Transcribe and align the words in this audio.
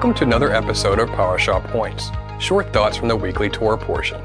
Welcome 0.00 0.14
to 0.14 0.24
another 0.24 0.50
episode 0.50 0.98
of 0.98 1.10
Parashah 1.10 1.62
Points, 1.64 2.08
short 2.38 2.72
thoughts 2.72 2.96
from 2.96 3.08
the 3.08 3.16
weekly 3.16 3.50
Torah 3.50 3.76
portion. 3.76 4.18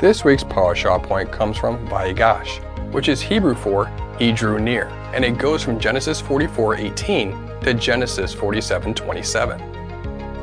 This 0.00 0.24
week's 0.24 0.44
Parashah 0.44 1.02
point 1.02 1.32
comes 1.32 1.58
from 1.58 1.84
Vayigash, 1.88 2.62
which 2.92 3.08
is 3.08 3.20
Hebrew 3.20 3.56
for 3.56 3.90
He 4.16 4.30
drew 4.30 4.60
near, 4.60 4.86
and 5.12 5.24
it 5.24 5.36
goes 5.36 5.60
from 5.60 5.80
Genesis 5.80 6.22
44:18 6.22 7.60
to 7.62 7.74
Genesis 7.74 8.32
47:27. 8.32 9.60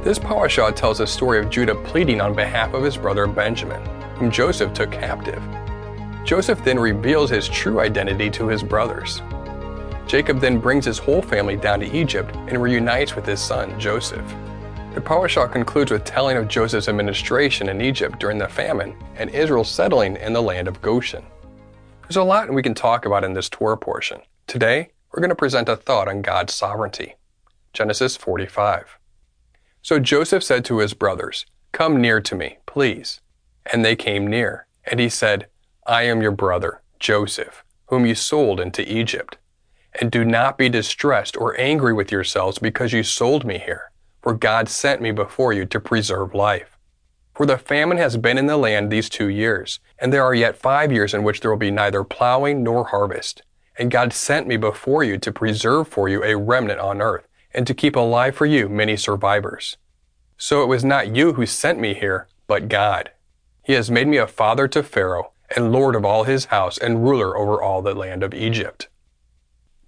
This 0.04 0.20
Parashah 0.20 0.76
tells 0.76 0.98
the 0.98 1.08
story 1.08 1.40
of 1.40 1.50
Judah 1.50 1.76
pleading 1.76 2.20
on 2.20 2.34
behalf 2.34 2.74
of 2.74 2.84
his 2.84 2.98
brother 2.98 3.28
Benjamin, 3.28 3.82
whom 4.18 4.30
Joseph 4.30 4.74
took 4.74 4.92
captive. 4.92 5.42
Joseph 6.26 6.62
then 6.66 6.78
reveals 6.78 7.30
his 7.30 7.48
true 7.48 7.80
identity 7.80 8.30
to 8.32 8.50
his 8.50 8.62
brothers. 8.62 9.22
Jacob 10.06 10.42
then 10.42 10.60
brings 10.60 10.84
his 10.84 10.98
whole 10.98 11.22
family 11.22 11.56
down 11.56 11.80
to 11.80 11.90
Egypt 11.98 12.36
and 12.50 12.62
reunites 12.62 13.16
with 13.16 13.26
his 13.26 13.40
son 13.40 13.80
Joseph. 13.80 14.36
The 14.96 15.02
Parashah 15.02 15.52
concludes 15.52 15.92
with 15.92 16.06
telling 16.06 16.38
of 16.38 16.48
Joseph's 16.48 16.88
administration 16.88 17.68
in 17.68 17.82
Egypt 17.82 18.18
during 18.18 18.38
the 18.38 18.48
famine 18.48 18.96
and 19.18 19.30
Israel 19.30 19.66
settling 19.66 20.16
in 20.16 20.32
the 20.32 20.42
land 20.42 20.70
of 20.70 20.82
Goshen. 20.82 21.26
There's 22.04 22.16
a 22.16 22.24
lot 22.24 22.50
we 22.50 22.64
can 22.64 22.74
talk 22.74 23.06
about 23.06 23.26
in 23.26 23.34
this 23.34 23.50
Torah 23.50 23.78
portion. 23.78 24.22
Today, 24.48 24.92
we're 25.12 25.20
going 25.20 25.32
to 25.32 25.36
present 25.36 25.68
a 25.68 25.76
thought 25.76 26.08
on 26.08 26.22
God's 26.22 26.54
sovereignty. 26.54 27.16
Genesis 27.74 28.16
45. 28.16 28.98
So 29.82 30.00
Joseph 30.00 30.46
said 30.46 30.64
to 30.64 30.78
his 30.78 30.94
brothers, 30.94 31.46
Come 31.74 32.00
near 32.00 32.22
to 32.22 32.34
me, 32.34 32.60
please. 32.66 33.20
And 33.66 33.84
they 33.84 33.98
came 33.98 34.26
near. 34.26 34.66
And 34.86 35.02
he 35.02 35.10
said, 35.10 35.48
I 35.86 36.04
am 36.04 36.22
your 36.22 36.32
brother, 36.32 36.82
Joseph, 37.00 37.66
whom 37.88 38.06
you 38.06 38.16
sold 38.16 38.62
into 38.62 38.90
Egypt. 38.90 39.38
And 40.00 40.10
do 40.10 40.24
not 40.24 40.58
be 40.58 40.70
distressed 40.70 41.36
or 41.36 41.60
angry 41.60 41.92
with 41.92 42.14
yourselves 42.14 42.60
because 42.60 42.94
you 42.94 43.04
sold 43.04 43.44
me 43.44 43.60
here, 43.60 43.92
for 44.26 44.34
God 44.34 44.68
sent 44.68 45.04
me 45.04 45.12
before 45.12 45.54
you 45.54 45.68
to 45.68 45.80
preserve 45.80 46.34
life. 46.34 46.80
For 47.36 47.46
the 47.46 47.60
famine 47.60 48.00
has 48.00 48.18
been 48.18 48.40
in 48.40 48.48
the 48.48 48.58
land 48.58 48.90
these 48.90 49.08
two 49.08 49.28
years, 49.28 49.80
and 50.00 50.12
there 50.12 50.24
are 50.24 50.34
yet 50.34 50.58
five 50.58 50.92
years 50.92 51.14
in 51.14 51.22
which 51.22 51.42
there 51.42 51.52
will 51.52 51.60
be 51.60 51.70
neither 51.70 52.04
plowing 52.04 52.64
nor 52.64 52.86
harvest. 52.86 53.44
And 53.78 53.92
God 53.92 54.14
sent 54.14 54.48
me 54.48 54.58
before 54.58 55.04
you 55.04 55.20
to 55.20 55.32
preserve 55.32 55.90
for 55.90 56.10
you 56.10 56.24
a 56.24 56.36
remnant 56.36 56.80
on 56.80 57.04
earth, 57.04 57.28
and 57.54 57.68
to 57.68 57.76
keep 57.76 57.96
alive 57.96 58.36
for 58.36 58.48
you 58.48 58.68
many 58.68 58.98
survivors. 58.98 59.78
So 60.38 60.64
it 60.64 60.68
was 60.68 60.84
not 60.84 61.16
you 61.16 61.34
who 61.34 61.46
sent 61.46 61.80
me 61.80 61.94
here, 61.94 62.28
but 62.48 62.68
God. 62.68 63.12
He 63.62 63.74
has 63.74 63.92
made 63.92 64.08
me 64.08 64.18
a 64.18 64.26
father 64.26 64.68
to 64.70 64.82
Pharaoh, 64.82 65.34
and 65.56 65.72
lord 65.72 65.96
of 65.96 66.04
all 66.04 66.24
his 66.24 66.46
house, 66.46 66.80
and 66.80 67.04
ruler 67.04 67.38
over 67.38 67.62
all 67.62 67.84
the 67.84 67.94
land 67.94 68.24
of 68.24 68.34
Egypt. 68.34 68.88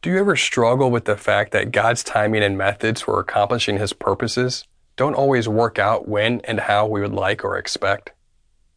Do 0.03 0.12
you 0.12 0.20
ever 0.20 0.36
struggle 0.36 0.92
with 0.92 1.06
the 1.06 1.17
fact 1.17 1.52
that 1.53 1.72
God's 1.72 2.03
timing 2.03 2.44
and 2.44 2.56
methods 2.56 3.02
for 3.02 3.20
accomplishing 3.20 3.80
His 3.80 3.94
purposes 3.94 4.64
don't 4.95 5.16
always 5.16 5.50
work 5.50 5.80
out 5.80 6.08
when 6.08 6.40
and 6.42 6.59
how 6.59 6.86
we 6.86 7.02
would 7.02 7.14
like 7.14 7.44
or 7.44 7.58
expect? 7.58 8.12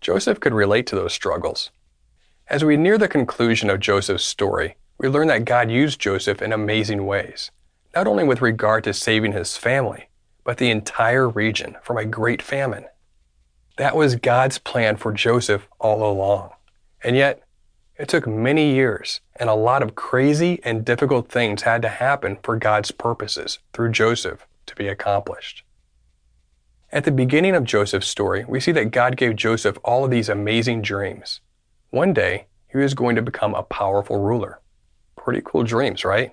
Joseph 0.01 0.41
could 0.41 0.55
relate 0.55 0.87
to 0.87 0.97
those 0.97 1.13
struggles. 1.13 1.71
As 2.49 2.65
we 2.65 2.79
near 2.79 2.97
the 2.97 3.07
conclusion 3.07 3.69
of 3.69 3.81
Joseph's 3.81 4.25
story, 4.25 4.77
we 4.97 5.09
learn 5.09 5.29
that 5.29 5.45
God 5.45 5.71
used 5.71 6.01
Joseph 6.01 6.41
in 6.41 6.55
amazing 6.55 7.05
ways, 7.05 7.51
not 7.95 8.07
only 8.07 8.25
with 8.25 8.41
regard 8.41 8.83
to 8.85 8.95
saving 8.95 9.33
his 9.33 9.59
family, 9.59 10.09
but 10.43 10.57
the 10.57 10.71
entire 10.71 11.29
region 11.29 11.77
from 11.83 11.99
a 11.99 12.07
great 12.07 12.41
famine. 12.41 12.87
That 13.77 13.95
was 13.95 14.17
God's 14.17 14.57
plan 14.57 14.97
for 14.97 15.13
Joseph 15.13 15.69
all 15.79 16.03
along. 16.03 16.51
And 17.05 17.15
yet, 17.15 17.43
it 18.01 18.09
took 18.09 18.27
many 18.27 18.73
years, 18.73 19.21
and 19.37 19.51
a 19.51 19.55
lot 19.55 19.83
of 19.83 19.95
crazy 19.95 20.59
and 20.65 20.87
difficult 20.87 21.29
things 21.29 21.63
had 21.63 21.83
to 21.83 21.89
happen 21.91 22.39
for 22.43 22.57
God's 22.57 22.91
purposes 22.91 23.59
through 23.75 23.93
Joseph 23.93 24.47
to 24.65 24.75
be 24.75 24.89
accomplished. 24.89 25.65
At 26.91 27.05
the 27.05 27.11
beginning 27.11 27.55
of 27.55 27.65
Joseph's 27.65 28.09
story, 28.09 28.47
we 28.49 28.59
see 28.59 28.73
that 28.73 28.91
God 28.91 29.19
gave 29.19 29.37
Joseph 29.37 29.77
all 29.85 30.03
of 30.03 30.11
these 30.11 30.31
amazing 30.31 30.81
dreams. 30.81 31.43
One 31.91 32.15
day, 32.15 32.47
he 32.69 32.79
was 32.79 32.95
going 32.95 33.17
to 33.17 33.23
become 33.23 33.55
a 33.55 33.65
powerful 33.65 34.19
ruler. 34.19 34.61
Pretty 35.15 35.43
cool 35.45 35.63
dreams, 35.63 36.03
right? 36.03 36.33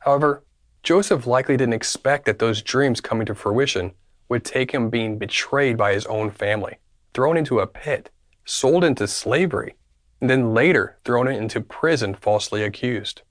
However, 0.00 0.42
Joseph 0.82 1.24
likely 1.24 1.56
didn't 1.56 1.74
expect 1.74 2.24
that 2.24 2.40
those 2.40 2.62
dreams 2.62 3.00
coming 3.00 3.26
to 3.26 3.34
fruition 3.36 3.92
would 4.28 4.44
take 4.44 4.72
him 4.72 4.90
being 4.90 5.18
betrayed 5.18 5.76
by 5.76 5.92
his 5.92 6.06
own 6.06 6.32
family, 6.32 6.78
thrown 7.14 7.36
into 7.36 7.60
a 7.60 7.66
pit, 7.68 8.10
sold 8.44 8.82
into 8.82 9.06
slavery, 9.06 9.76
and 10.20 10.28
then 10.28 10.54
later 10.54 10.98
thrown 11.04 11.28
into 11.28 11.60
prison 11.60 12.14
falsely 12.14 12.62
accused. 12.62 13.22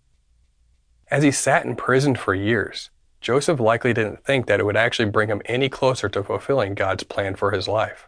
As 1.11 1.23
he 1.23 1.31
sat 1.31 1.65
in 1.65 1.75
prison 1.75 2.15
for 2.15 2.33
years, 2.33 2.89
Joseph 3.21 3.59
likely 3.59 3.93
didn't 3.93 4.23
think 4.23 4.45
that 4.45 4.59
it 4.59 4.65
would 4.65 4.77
actually 4.77 5.09
bring 5.09 5.29
him 5.29 5.41
any 5.45 5.69
closer 5.69 6.07
to 6.09 6.23
fulfilling 6.23 6.73
God's 6.73 7.03
plan 7.03 7.35
for 7.35 7.51
his 7.51 7.67
life. 7.67 8.07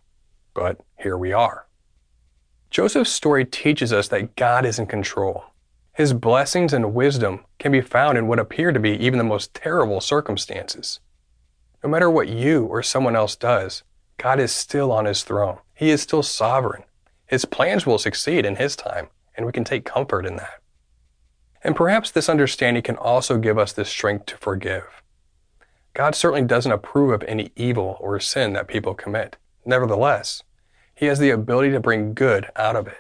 But 0.54 0.80
here 0.98 1.18
we 1.18 1.34
are. 1.34 1.68
Joseph's 2.70 3.12
story 3.12 3.44
teaches 3.44 3.92
us 3.92 4.08
that 4.08 4.36
God 4.36 4.66
is 4.66 4.80
in 4.80 4.86
control. 4.86 5.46
His 5.94 6.14
blessings 6.14 6.72
and 6.72 6.94
wisdom 6.94 7.44
can 7.60 7.72
be 7.72 7.82
found 7.82 8.18
in 8.18 8.28
what 8.28 8.40
appear 8.40 8.72
to 8.72 8.80
be 8.80 8.92
even 8.92 9.18
the 9.18 9.26
most 9.26 9.54
terrible 9.54 10.00
circumstances. 10.00 11.02
No 11.84 11.90
matter 11.90 12.10
what 12.10 12.30
you 12.30 12.66
or 12.66 12.82
someone 12.82 13.16
else 13.16 13.36
does, 13.36 13.84
God 14.18 14.40
is 14.40 14.52
still 14.54 14.92
on 14.92 15.06
his 15.06 15.24
throne. 15.24 15.58
He 15.74 15.90
is 15.90 16.02
still 16.02 16.24
sovereign. 16.24 16.84
His 17.32 17.46
plans 17.46 17.86
will 17.86 17.98
succeed 17.98 18.46
in 18.46 18.58
His 18.58 18.76
time, 18.76 19.08
and 19.38 19.46
we 19.46 19.54
can 19.54 19.64
take 19.64 19.86
comfort 19.86 20.26
in 20.26 20.36
that. 20.36 20.60
And 21.64 21.78
perhaps 21.78 22.12
this 22.12 22.28
understanding 22.28 22.84
can 22.84 22.98
also 22.98 23.38
give 23.38 23.58
us 23.58 23.72
the 23.72 23.86
strength 23.86 24.26
to 24.28 24.38
forgive. 24.38 25.02
God 25.94 26.14
certainly 26.14 26.46
doesn't 26.46 26.74
approve 26.74 27.12
of 27.12 27.24
any 27.24 27.52
evil 27.56 27.96
or 28.02 28.20
sin 28.20 28.52
that 28.54 28.68
people 28.68 28.94
commit. 28.94 29.38
Nevertheless, 29.66 30.44
He 30.94 31.06
has 31.06 31.20
the 31.20 31.30
ability 31.30 31.72
to 31.72 31.80
bring 31.80 32.14
good 32.14 32.48
out 32.58 32.76
of 32.76 32.86
it, 32.88 33.00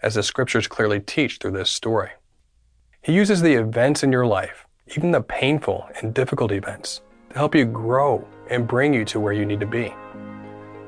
as 0.00 0.14
the 0.14 0.22
scriptures 0.22 0.68
clearly 0.68 1.00
teach 1.00 1.38
through 1.38 1.50
this 1.50 1.70
story. 1.70 2.10
He 3.02 3.12
uses 3.12 3.42
the 3.42 3.54
events 3.54 4.04
in 4.04 4.12
your 4.12 4.24
life, 4.24 4.68
even 4.96 5.10
the 5.10 5.20
painful 5.20 5.88
and 6.00 6.14
difficult 6.14 6.52
events, 6.52 7.00
to 7.30 7.38
help 7.38 7.56
you 7.56 7.64
grow 7.64 8.24
and 8.48 8.68
bring 8.68 8.94
you 8.94 9.04
to 9.06 9.18
where 9.18 9.32
you 9.32 9.44
need 9.44 9.58
to 9.58 9.66
be. 9.66 9.92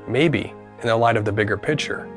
Maybe, 0.07 0.53
in 0.81 0.87
the 0.87 0.95
light 0.95 1.17
of 1.17 1.25
the 1.25 1.33
bigger 1.33 1.57
picture, 1.57 2.09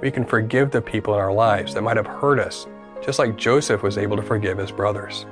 we 0.00 0.10
can 0.10 0.24
forgive 0.24 0.70
the 0.70 0.80
people 0.80 1.14
in 1.14 1.20
our 1.20 1.32
lives 1.32 1.74
that 1.74 1.82
might 1.82 1.96
have 1.96 2.06
hurt 2.06 2.38
us, 2.38 2.66
just 3.02 3.18
like 3.18 3.36
Joseph 3.36 3.82
was 3.82 3.98
able 3.98 4.16
to 4.16 4.22
forgive 4.22 4.58
his 4.58 4.70
brothers. 4.70 5.26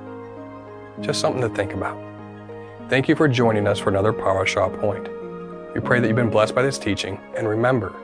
Just 1.01 1.21
something 1.21 1.43
to 1.43 1.49
think 1.49 1.73
about. 1.73 1.99
Thank 2.89 3.09
you 3.09 3.15
for 3.15 3.28
joining 3.28 3.67
us 3.67 3.78
for 3.78 3.91
another 3.91 4.12
Parashah 4.12 4.81
Point. 4.81 5.09
We 5.75 5.81
pray 5.81 6.01
that 6.01 6.07
you've 6.07 6.17
been 6.17 6.31
blessed 6.31 6.55
by 6.55 6.62
this 6.62 6.78
teaching, 6.78 7.21
and 7.37 7.49
remember, 7.49 7.95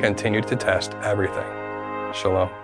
continue 0.00 0.42
to 0.42 0.56
test 0.56 0.94
everything. 1.02 1.46
Shalom. 2.12 2.63